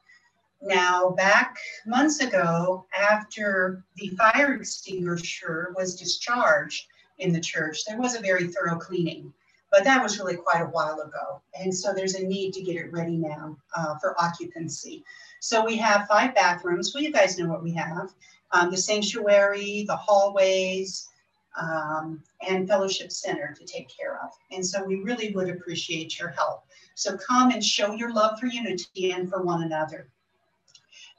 [0.62, 6.88] Now, back months ago, after the fire extinguisher was discharged
[7.20, 9.34] in the church, there was a very thorough cleaning.
[9.74, 11.42] But that was really quite a while ago.
[11.60, 15.04] And so there's a need to get it ready now uh, for occupancy.
[15.40, 16.94] So we have five bathrooms.
[16.94, 18.14] Well, you guys know what we have
[18.54, 21.10] um, the sanctuary, the hallways,
[21.60, 24.30] um, and fellowship center to take care of.
[24.52, 26.66] And so we really would appreciate your help.
[26.94, 30.08] So come and show your love for unity and for one another.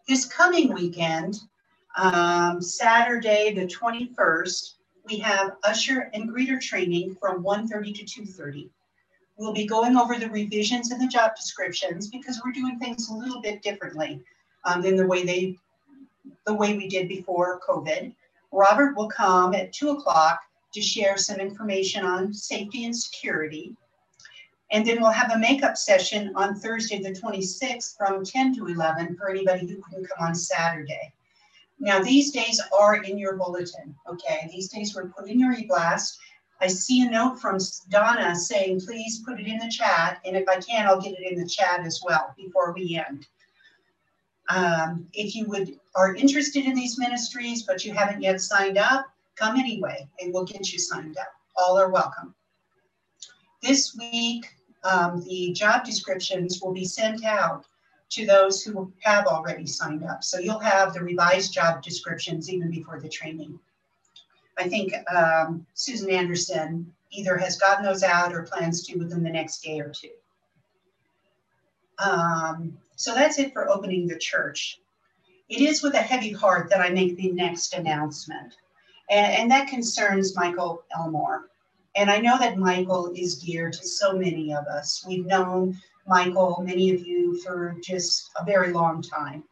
[0.07, 1.41] This coming weekend,
[1.97, 4.75] um, Saturday the 21st,
[5.05, 8.69] we have usher and greeter training from 1.30 to 2.30.
[9.37, 13.15] We'll be going over the revisions in the job descriptions because we're doing things a
[13.15, 14.23] little bit differently
[14.65, 15.59] um, than the way they
[16.47, 18.15] the way we did before COVID.
[18.53, 20.41] Robert will come at two o'clock
[20.73, 23.75] to share some information on safety and security.
[24.71, 29.17] And then we'll have a makeup session on Thursday, the 26th from 10 to 11
[29.17, 31.13] for anybody who couldn't come on Saturday.
[31.79, 34.49] Now, these days are in your bulletin, okay?
[34.51, 36.19] These days were put in your e-blast.
[36.61, 37.59] I see a note from
[37.91, 40.21] Donna saying, please put it in the chat.
[40.25, 43.27] And if I can, I'll get it in the chat as well before we end.
[44.49, 49.07] Um, if you would are interested in these ministries, but you haven't yet signed up,
[49.37, 51.33] come anyway, and we'll get you signed up.
[51.57, 52.35] All are welcome.
[53.63, 54.47] This week,
[54.85, 57.65] um, the job descriptions will be sent out
[58.11, 60.23] to those who have already signed up.
[60.23, 63.59] So you'll have the revised job descriptions even before the training.
[64.57, 69.31] I think um, Susan Anderson either has gotten those out or plans to within the
[69.31, 70.11] next day or two.
[71.99, 74.81] Um, so that's it for opening the church.
[75.49, 78.55] It is with a heavy heart that I make the next announcement,
[79.11, 81.51] and, and that concerns Michael Elmore.
[81.97, 85.05] And I know that Michael is dear to so many of us.
[85.07, 89.45] We've known Michael, many of you, for just a very long time.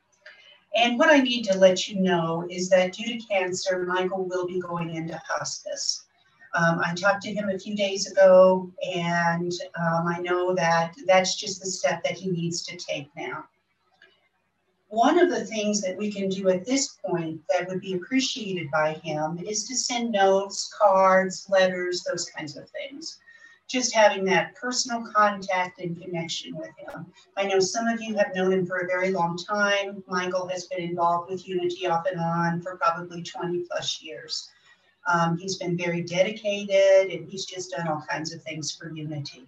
[0.74, 4.46] And what I need to let you know is that due to cancer, Michael will
[4.46, 6.04] be going into hospice.
[6.54, 11.34] Um, I talked to him a few days ago, and um, I know that that's
[11.36, 13.44] just the step that he needs to take now.
[14.88, 18.70] One of the things that we can do at this point that would be appreciated
[18.70, 23.18] by him is to send notes, cards, letters, those kinds of things.
[23.68, 27.06] Just having that personal contact and connection with him.
[27.36, 30.02] I know some of you have known him for a very long time.
[30.06, 34.50] Michael has been involved with Unity off and on for probably 20 plus years.
[35.10, 39.46] Um, he's been very dedicated and he's just done all kinds of things for Unity.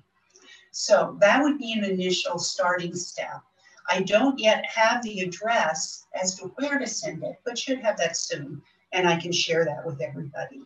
[0.70, 3.42] So that would be an initial starting step.
[3.88, 7.96] I don't yet have the address as to where to send it, but should have
[7.98, 8.62] that soon.
[8.92, 10.62] And I can share that with everybody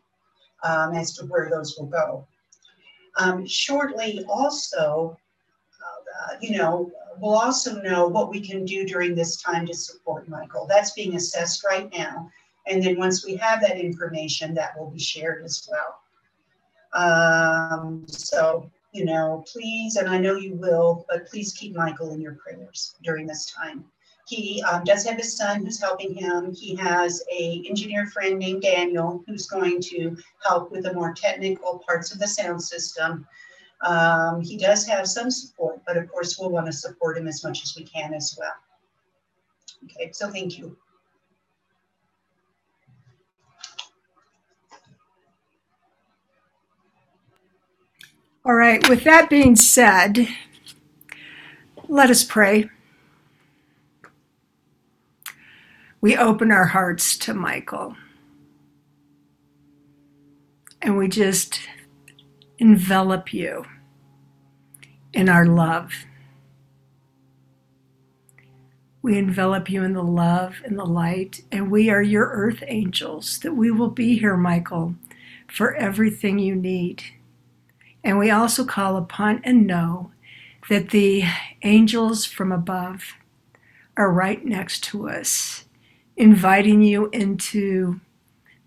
[0.63, 2.27] um, as to where those will go.
[3.17, 5.19] Um, shortly, also,
[5.83, 6.91] uh, you know,
[7.21, 10.67] we'll also know what we can do during this time to support Michael.
[10.67, 12.31] That's being assessed right now.
[12.67, 16.01] And then once we have that information, that will be shared as well.
[16.93, 22.21] Um, so, you know, please, and I know you will, but please keep Michael in
[22.21, 23.85] your prayers during this time.
[24.29, 26.55] He um, does have his son who's helping him.
[26.55, 30.14] He has a engineer friend named Daniel who's going to
[30.47, 33.26] help with the more technical parts of the sound system.
[33.81, 37.43] Um, he does have some support, but of course we'll want to support him as
[37.43, 38.53] much as we can as well.
[39.85, 40.76] Okay, so thank you.
[48.45, 50.29] All right, with that being said,
[51.89, 52.68] let us pray.
[56.01, 57.97] We open our hearts to Michael
[60.81, 61.61] and we just
[62.59, 63.65] envelop you
[65.13, 65.93] in our love.
[69.03, 73.39] We envelop you in the love and the light, and we are your earth angels,
[73.41, 74.97] that we will be here, Michael,
[75.47, 77.03] for everything you need.
[78.05, 80.11] And we also call upon and know
[80.69, 81.25] that the
[81.63, 83.15] angels from above
[83.97, 85.65] are right next to us,
[86.19, 88.01] inviting you into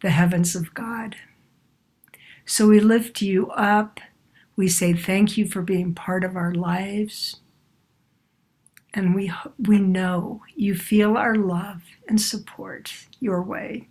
[0.02, 1.18] the heavens of God.
[2.45, 3.99] So we lift you up.
[4.56, 7.41] We say thank you for being part of our lives.
[8.93, 13.88] And we, we know you feel our love and support your way.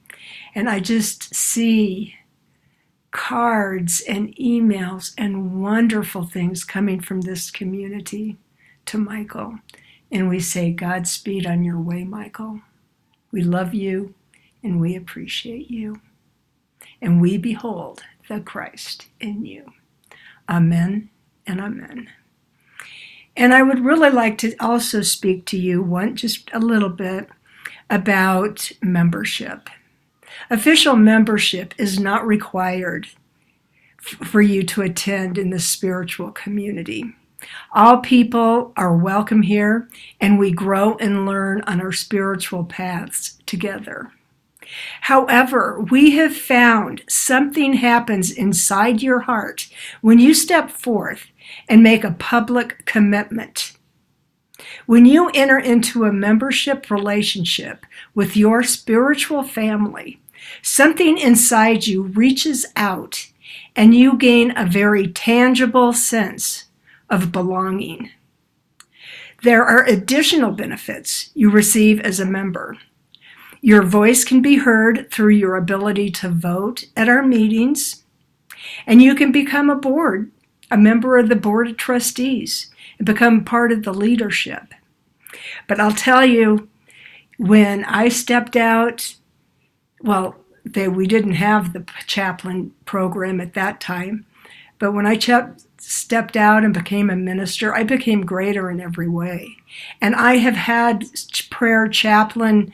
[0.54, 2.16] And I just see
[3.10, 8.38] cards and emails and wonderful things coming from this community
[8.86, 9.58] to Michael.
[10.10, 12.60] And we say, Godspeed on your way, Michael.
[13.32, 14.14] We love you
[14.62, 16.00] and we appreciate you.
[17.00, 19.72] And we behold the Christ in you.
[20.48, 21.10] Amen
[21.46, 22.10] and amen.
[23.36, 27.28] And I would really like to also speak to you one just a little bit
[27.88, 29.70] about membership.
[30.50, 33.08] Official membership is not required
[34.00, 37.14] for you to attend in the spiritual community.
[37.72, 39.88] All people are welcome here,
[40.20, 44.12] and we grow and learn on our spiritual paths together.
[45.02, 49.68] However, we have found something happens inside your heart
[50.00, 51.26] when you step forth
[51.68, 53.72] and make a public commitment.
[54.86, 60.20] When you enter into a membership relationship with your spiritual family,
[60.62, 63.26] something inside you reaches out
[63.74, 66.66] and you gain a very tangible sense
[67.10, 68.10] of belonging.
[69.42, 72.76] There are additional benefits you receive as a member.
[73.62, 78.04] Your voice can be heard through your ability to vote at our meetings,
[78.86, 80.30] and you can become a board,
[80.70, 84.74] a member of the board of trustees, and become part of the leadership.
[85.66, 86.68] But I'll tell you,
[87.38, 89.14] when I stepped out,
[90.02, 94.26] well, they, we didn't have the chaplain program at that time,
[94.78, 95.30] but when I ch-
[95.82, 99.56] stepped out and became a minister, I became greater in every way.
[100.00, 101.04] And I have had
[101.50, 102.72] prayer chaplain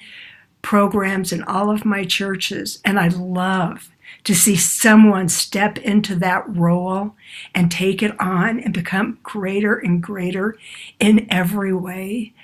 [0.62, 3.90] programs in all of my churches, and I love
[4.24, 7.14] to see someone step into that role
[7.54, 10.56] and take it on and become greater and greater
[10.98, 12.34] in every way.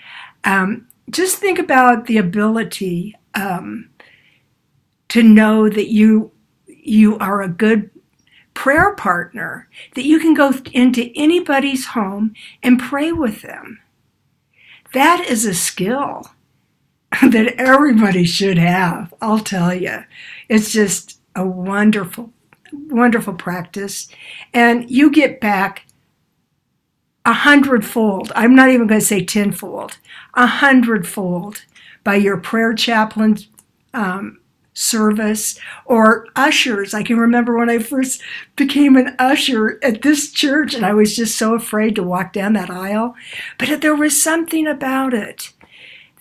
[0.45, 3.91] Um, just think about the ability um,
[5.09, 6.31] to know that you
[6.67, 7.91] you are a good
[8.55, 13.81] prayer partner, that you can go into anybody's home and pray with them.
[14.93, 16.31] That is a skill
[17.23, 19.13] that everybody should have.
[19.21, 20.05] I'll tell you.
[20.49, 22.33] It's just a wonderful,
[22.73, 24.09] wonderful practice.
[24.53, 25.87] And you get back
[27.25, 28.33] a hundredfold.
[28.35, 29.99] I'm not even going to say tenfold,
[30.35, 31.65] a hundredfold
[32.05, 33.39] by your prayer chaplain
[33.95, 34.41] um,
[34.75, 36.95] service or ushers.
[36.95, 38.23] I can remember when I first
[38.57, 42.55] became an usher at this church and I was just so afraid to walk down
[42.55, 43.15] that aisle.
[43.59, 45.53] But there was something about it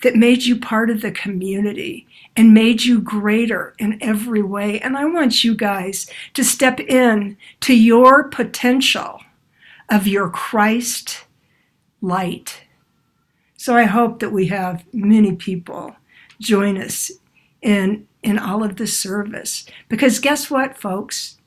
[0.02, 4.80] that made you part of the community and made you greater in every way.
[4.80, 9.20] And I want you guys to step in to your potential
[9.88, 11.24] of your Christ
[12.00, 12.64] light.
[13.56, 15.94] So I hope that we have many people
[16.40, 17.12] join us
[17.62, 19.64] in, in all of this service.
[19.88, 21.38] Because guess what, folks?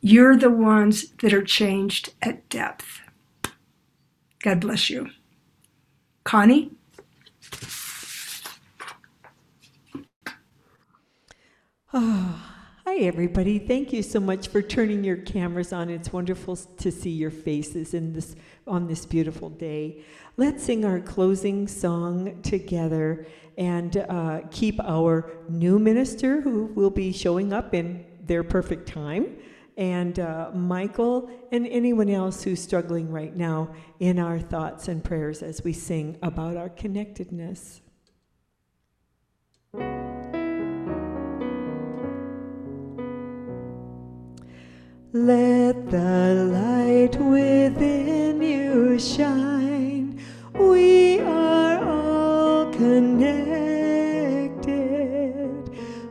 [0.00, 3.00] You're the ones that are changed at depth.
[4.40, 5.10] God bless you.
[6.24, 6.72] Connie?
[11.94, 12.42] Oh,
[12.94, 13.58] hi, everybody.
[13.58, 15.88] Thank you so much for turning your cameras on.
[15.88, 18.36] It's wonderful to see your faces in this,
[18.66, 20.04] on this beautiful day.
[20.36, 23.26] Let's sing our closing song together
[23.56, 29.38] and uh, keep our new minister, who will be showing up in their perfect time,
[29.78, 35.42] and uh, Michael and anyone else who's struggling right now in our thoughts and prayers
[35.42, 37.81] as we sing about our connectedness.
[45.14, 50.18] Let the light within you shine.
[50.54, 53.20] We are all connected.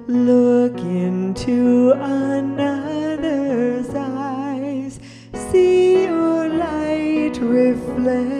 [0.05, 4.99] Look into another's eyes.
[5.33, 8.31] See your light reflected.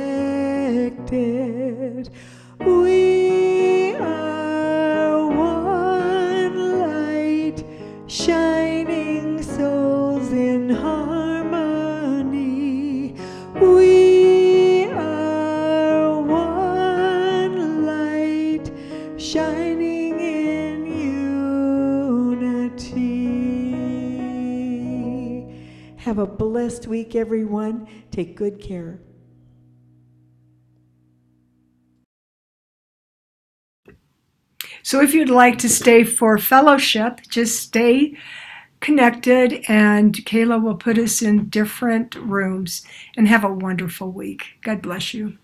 [26.22, 27.88] a blessed week, everyone.
[28.12, 29.00] Take good care.
[34.84, 38.18] So, if you'd like to stay for fellowship, just stay
[38.80, 42.84] connected, and Kayla will put us in different rooms.
[43.18, 44.60] And have a wonderful week.
[44.64, 45.38] God bless you.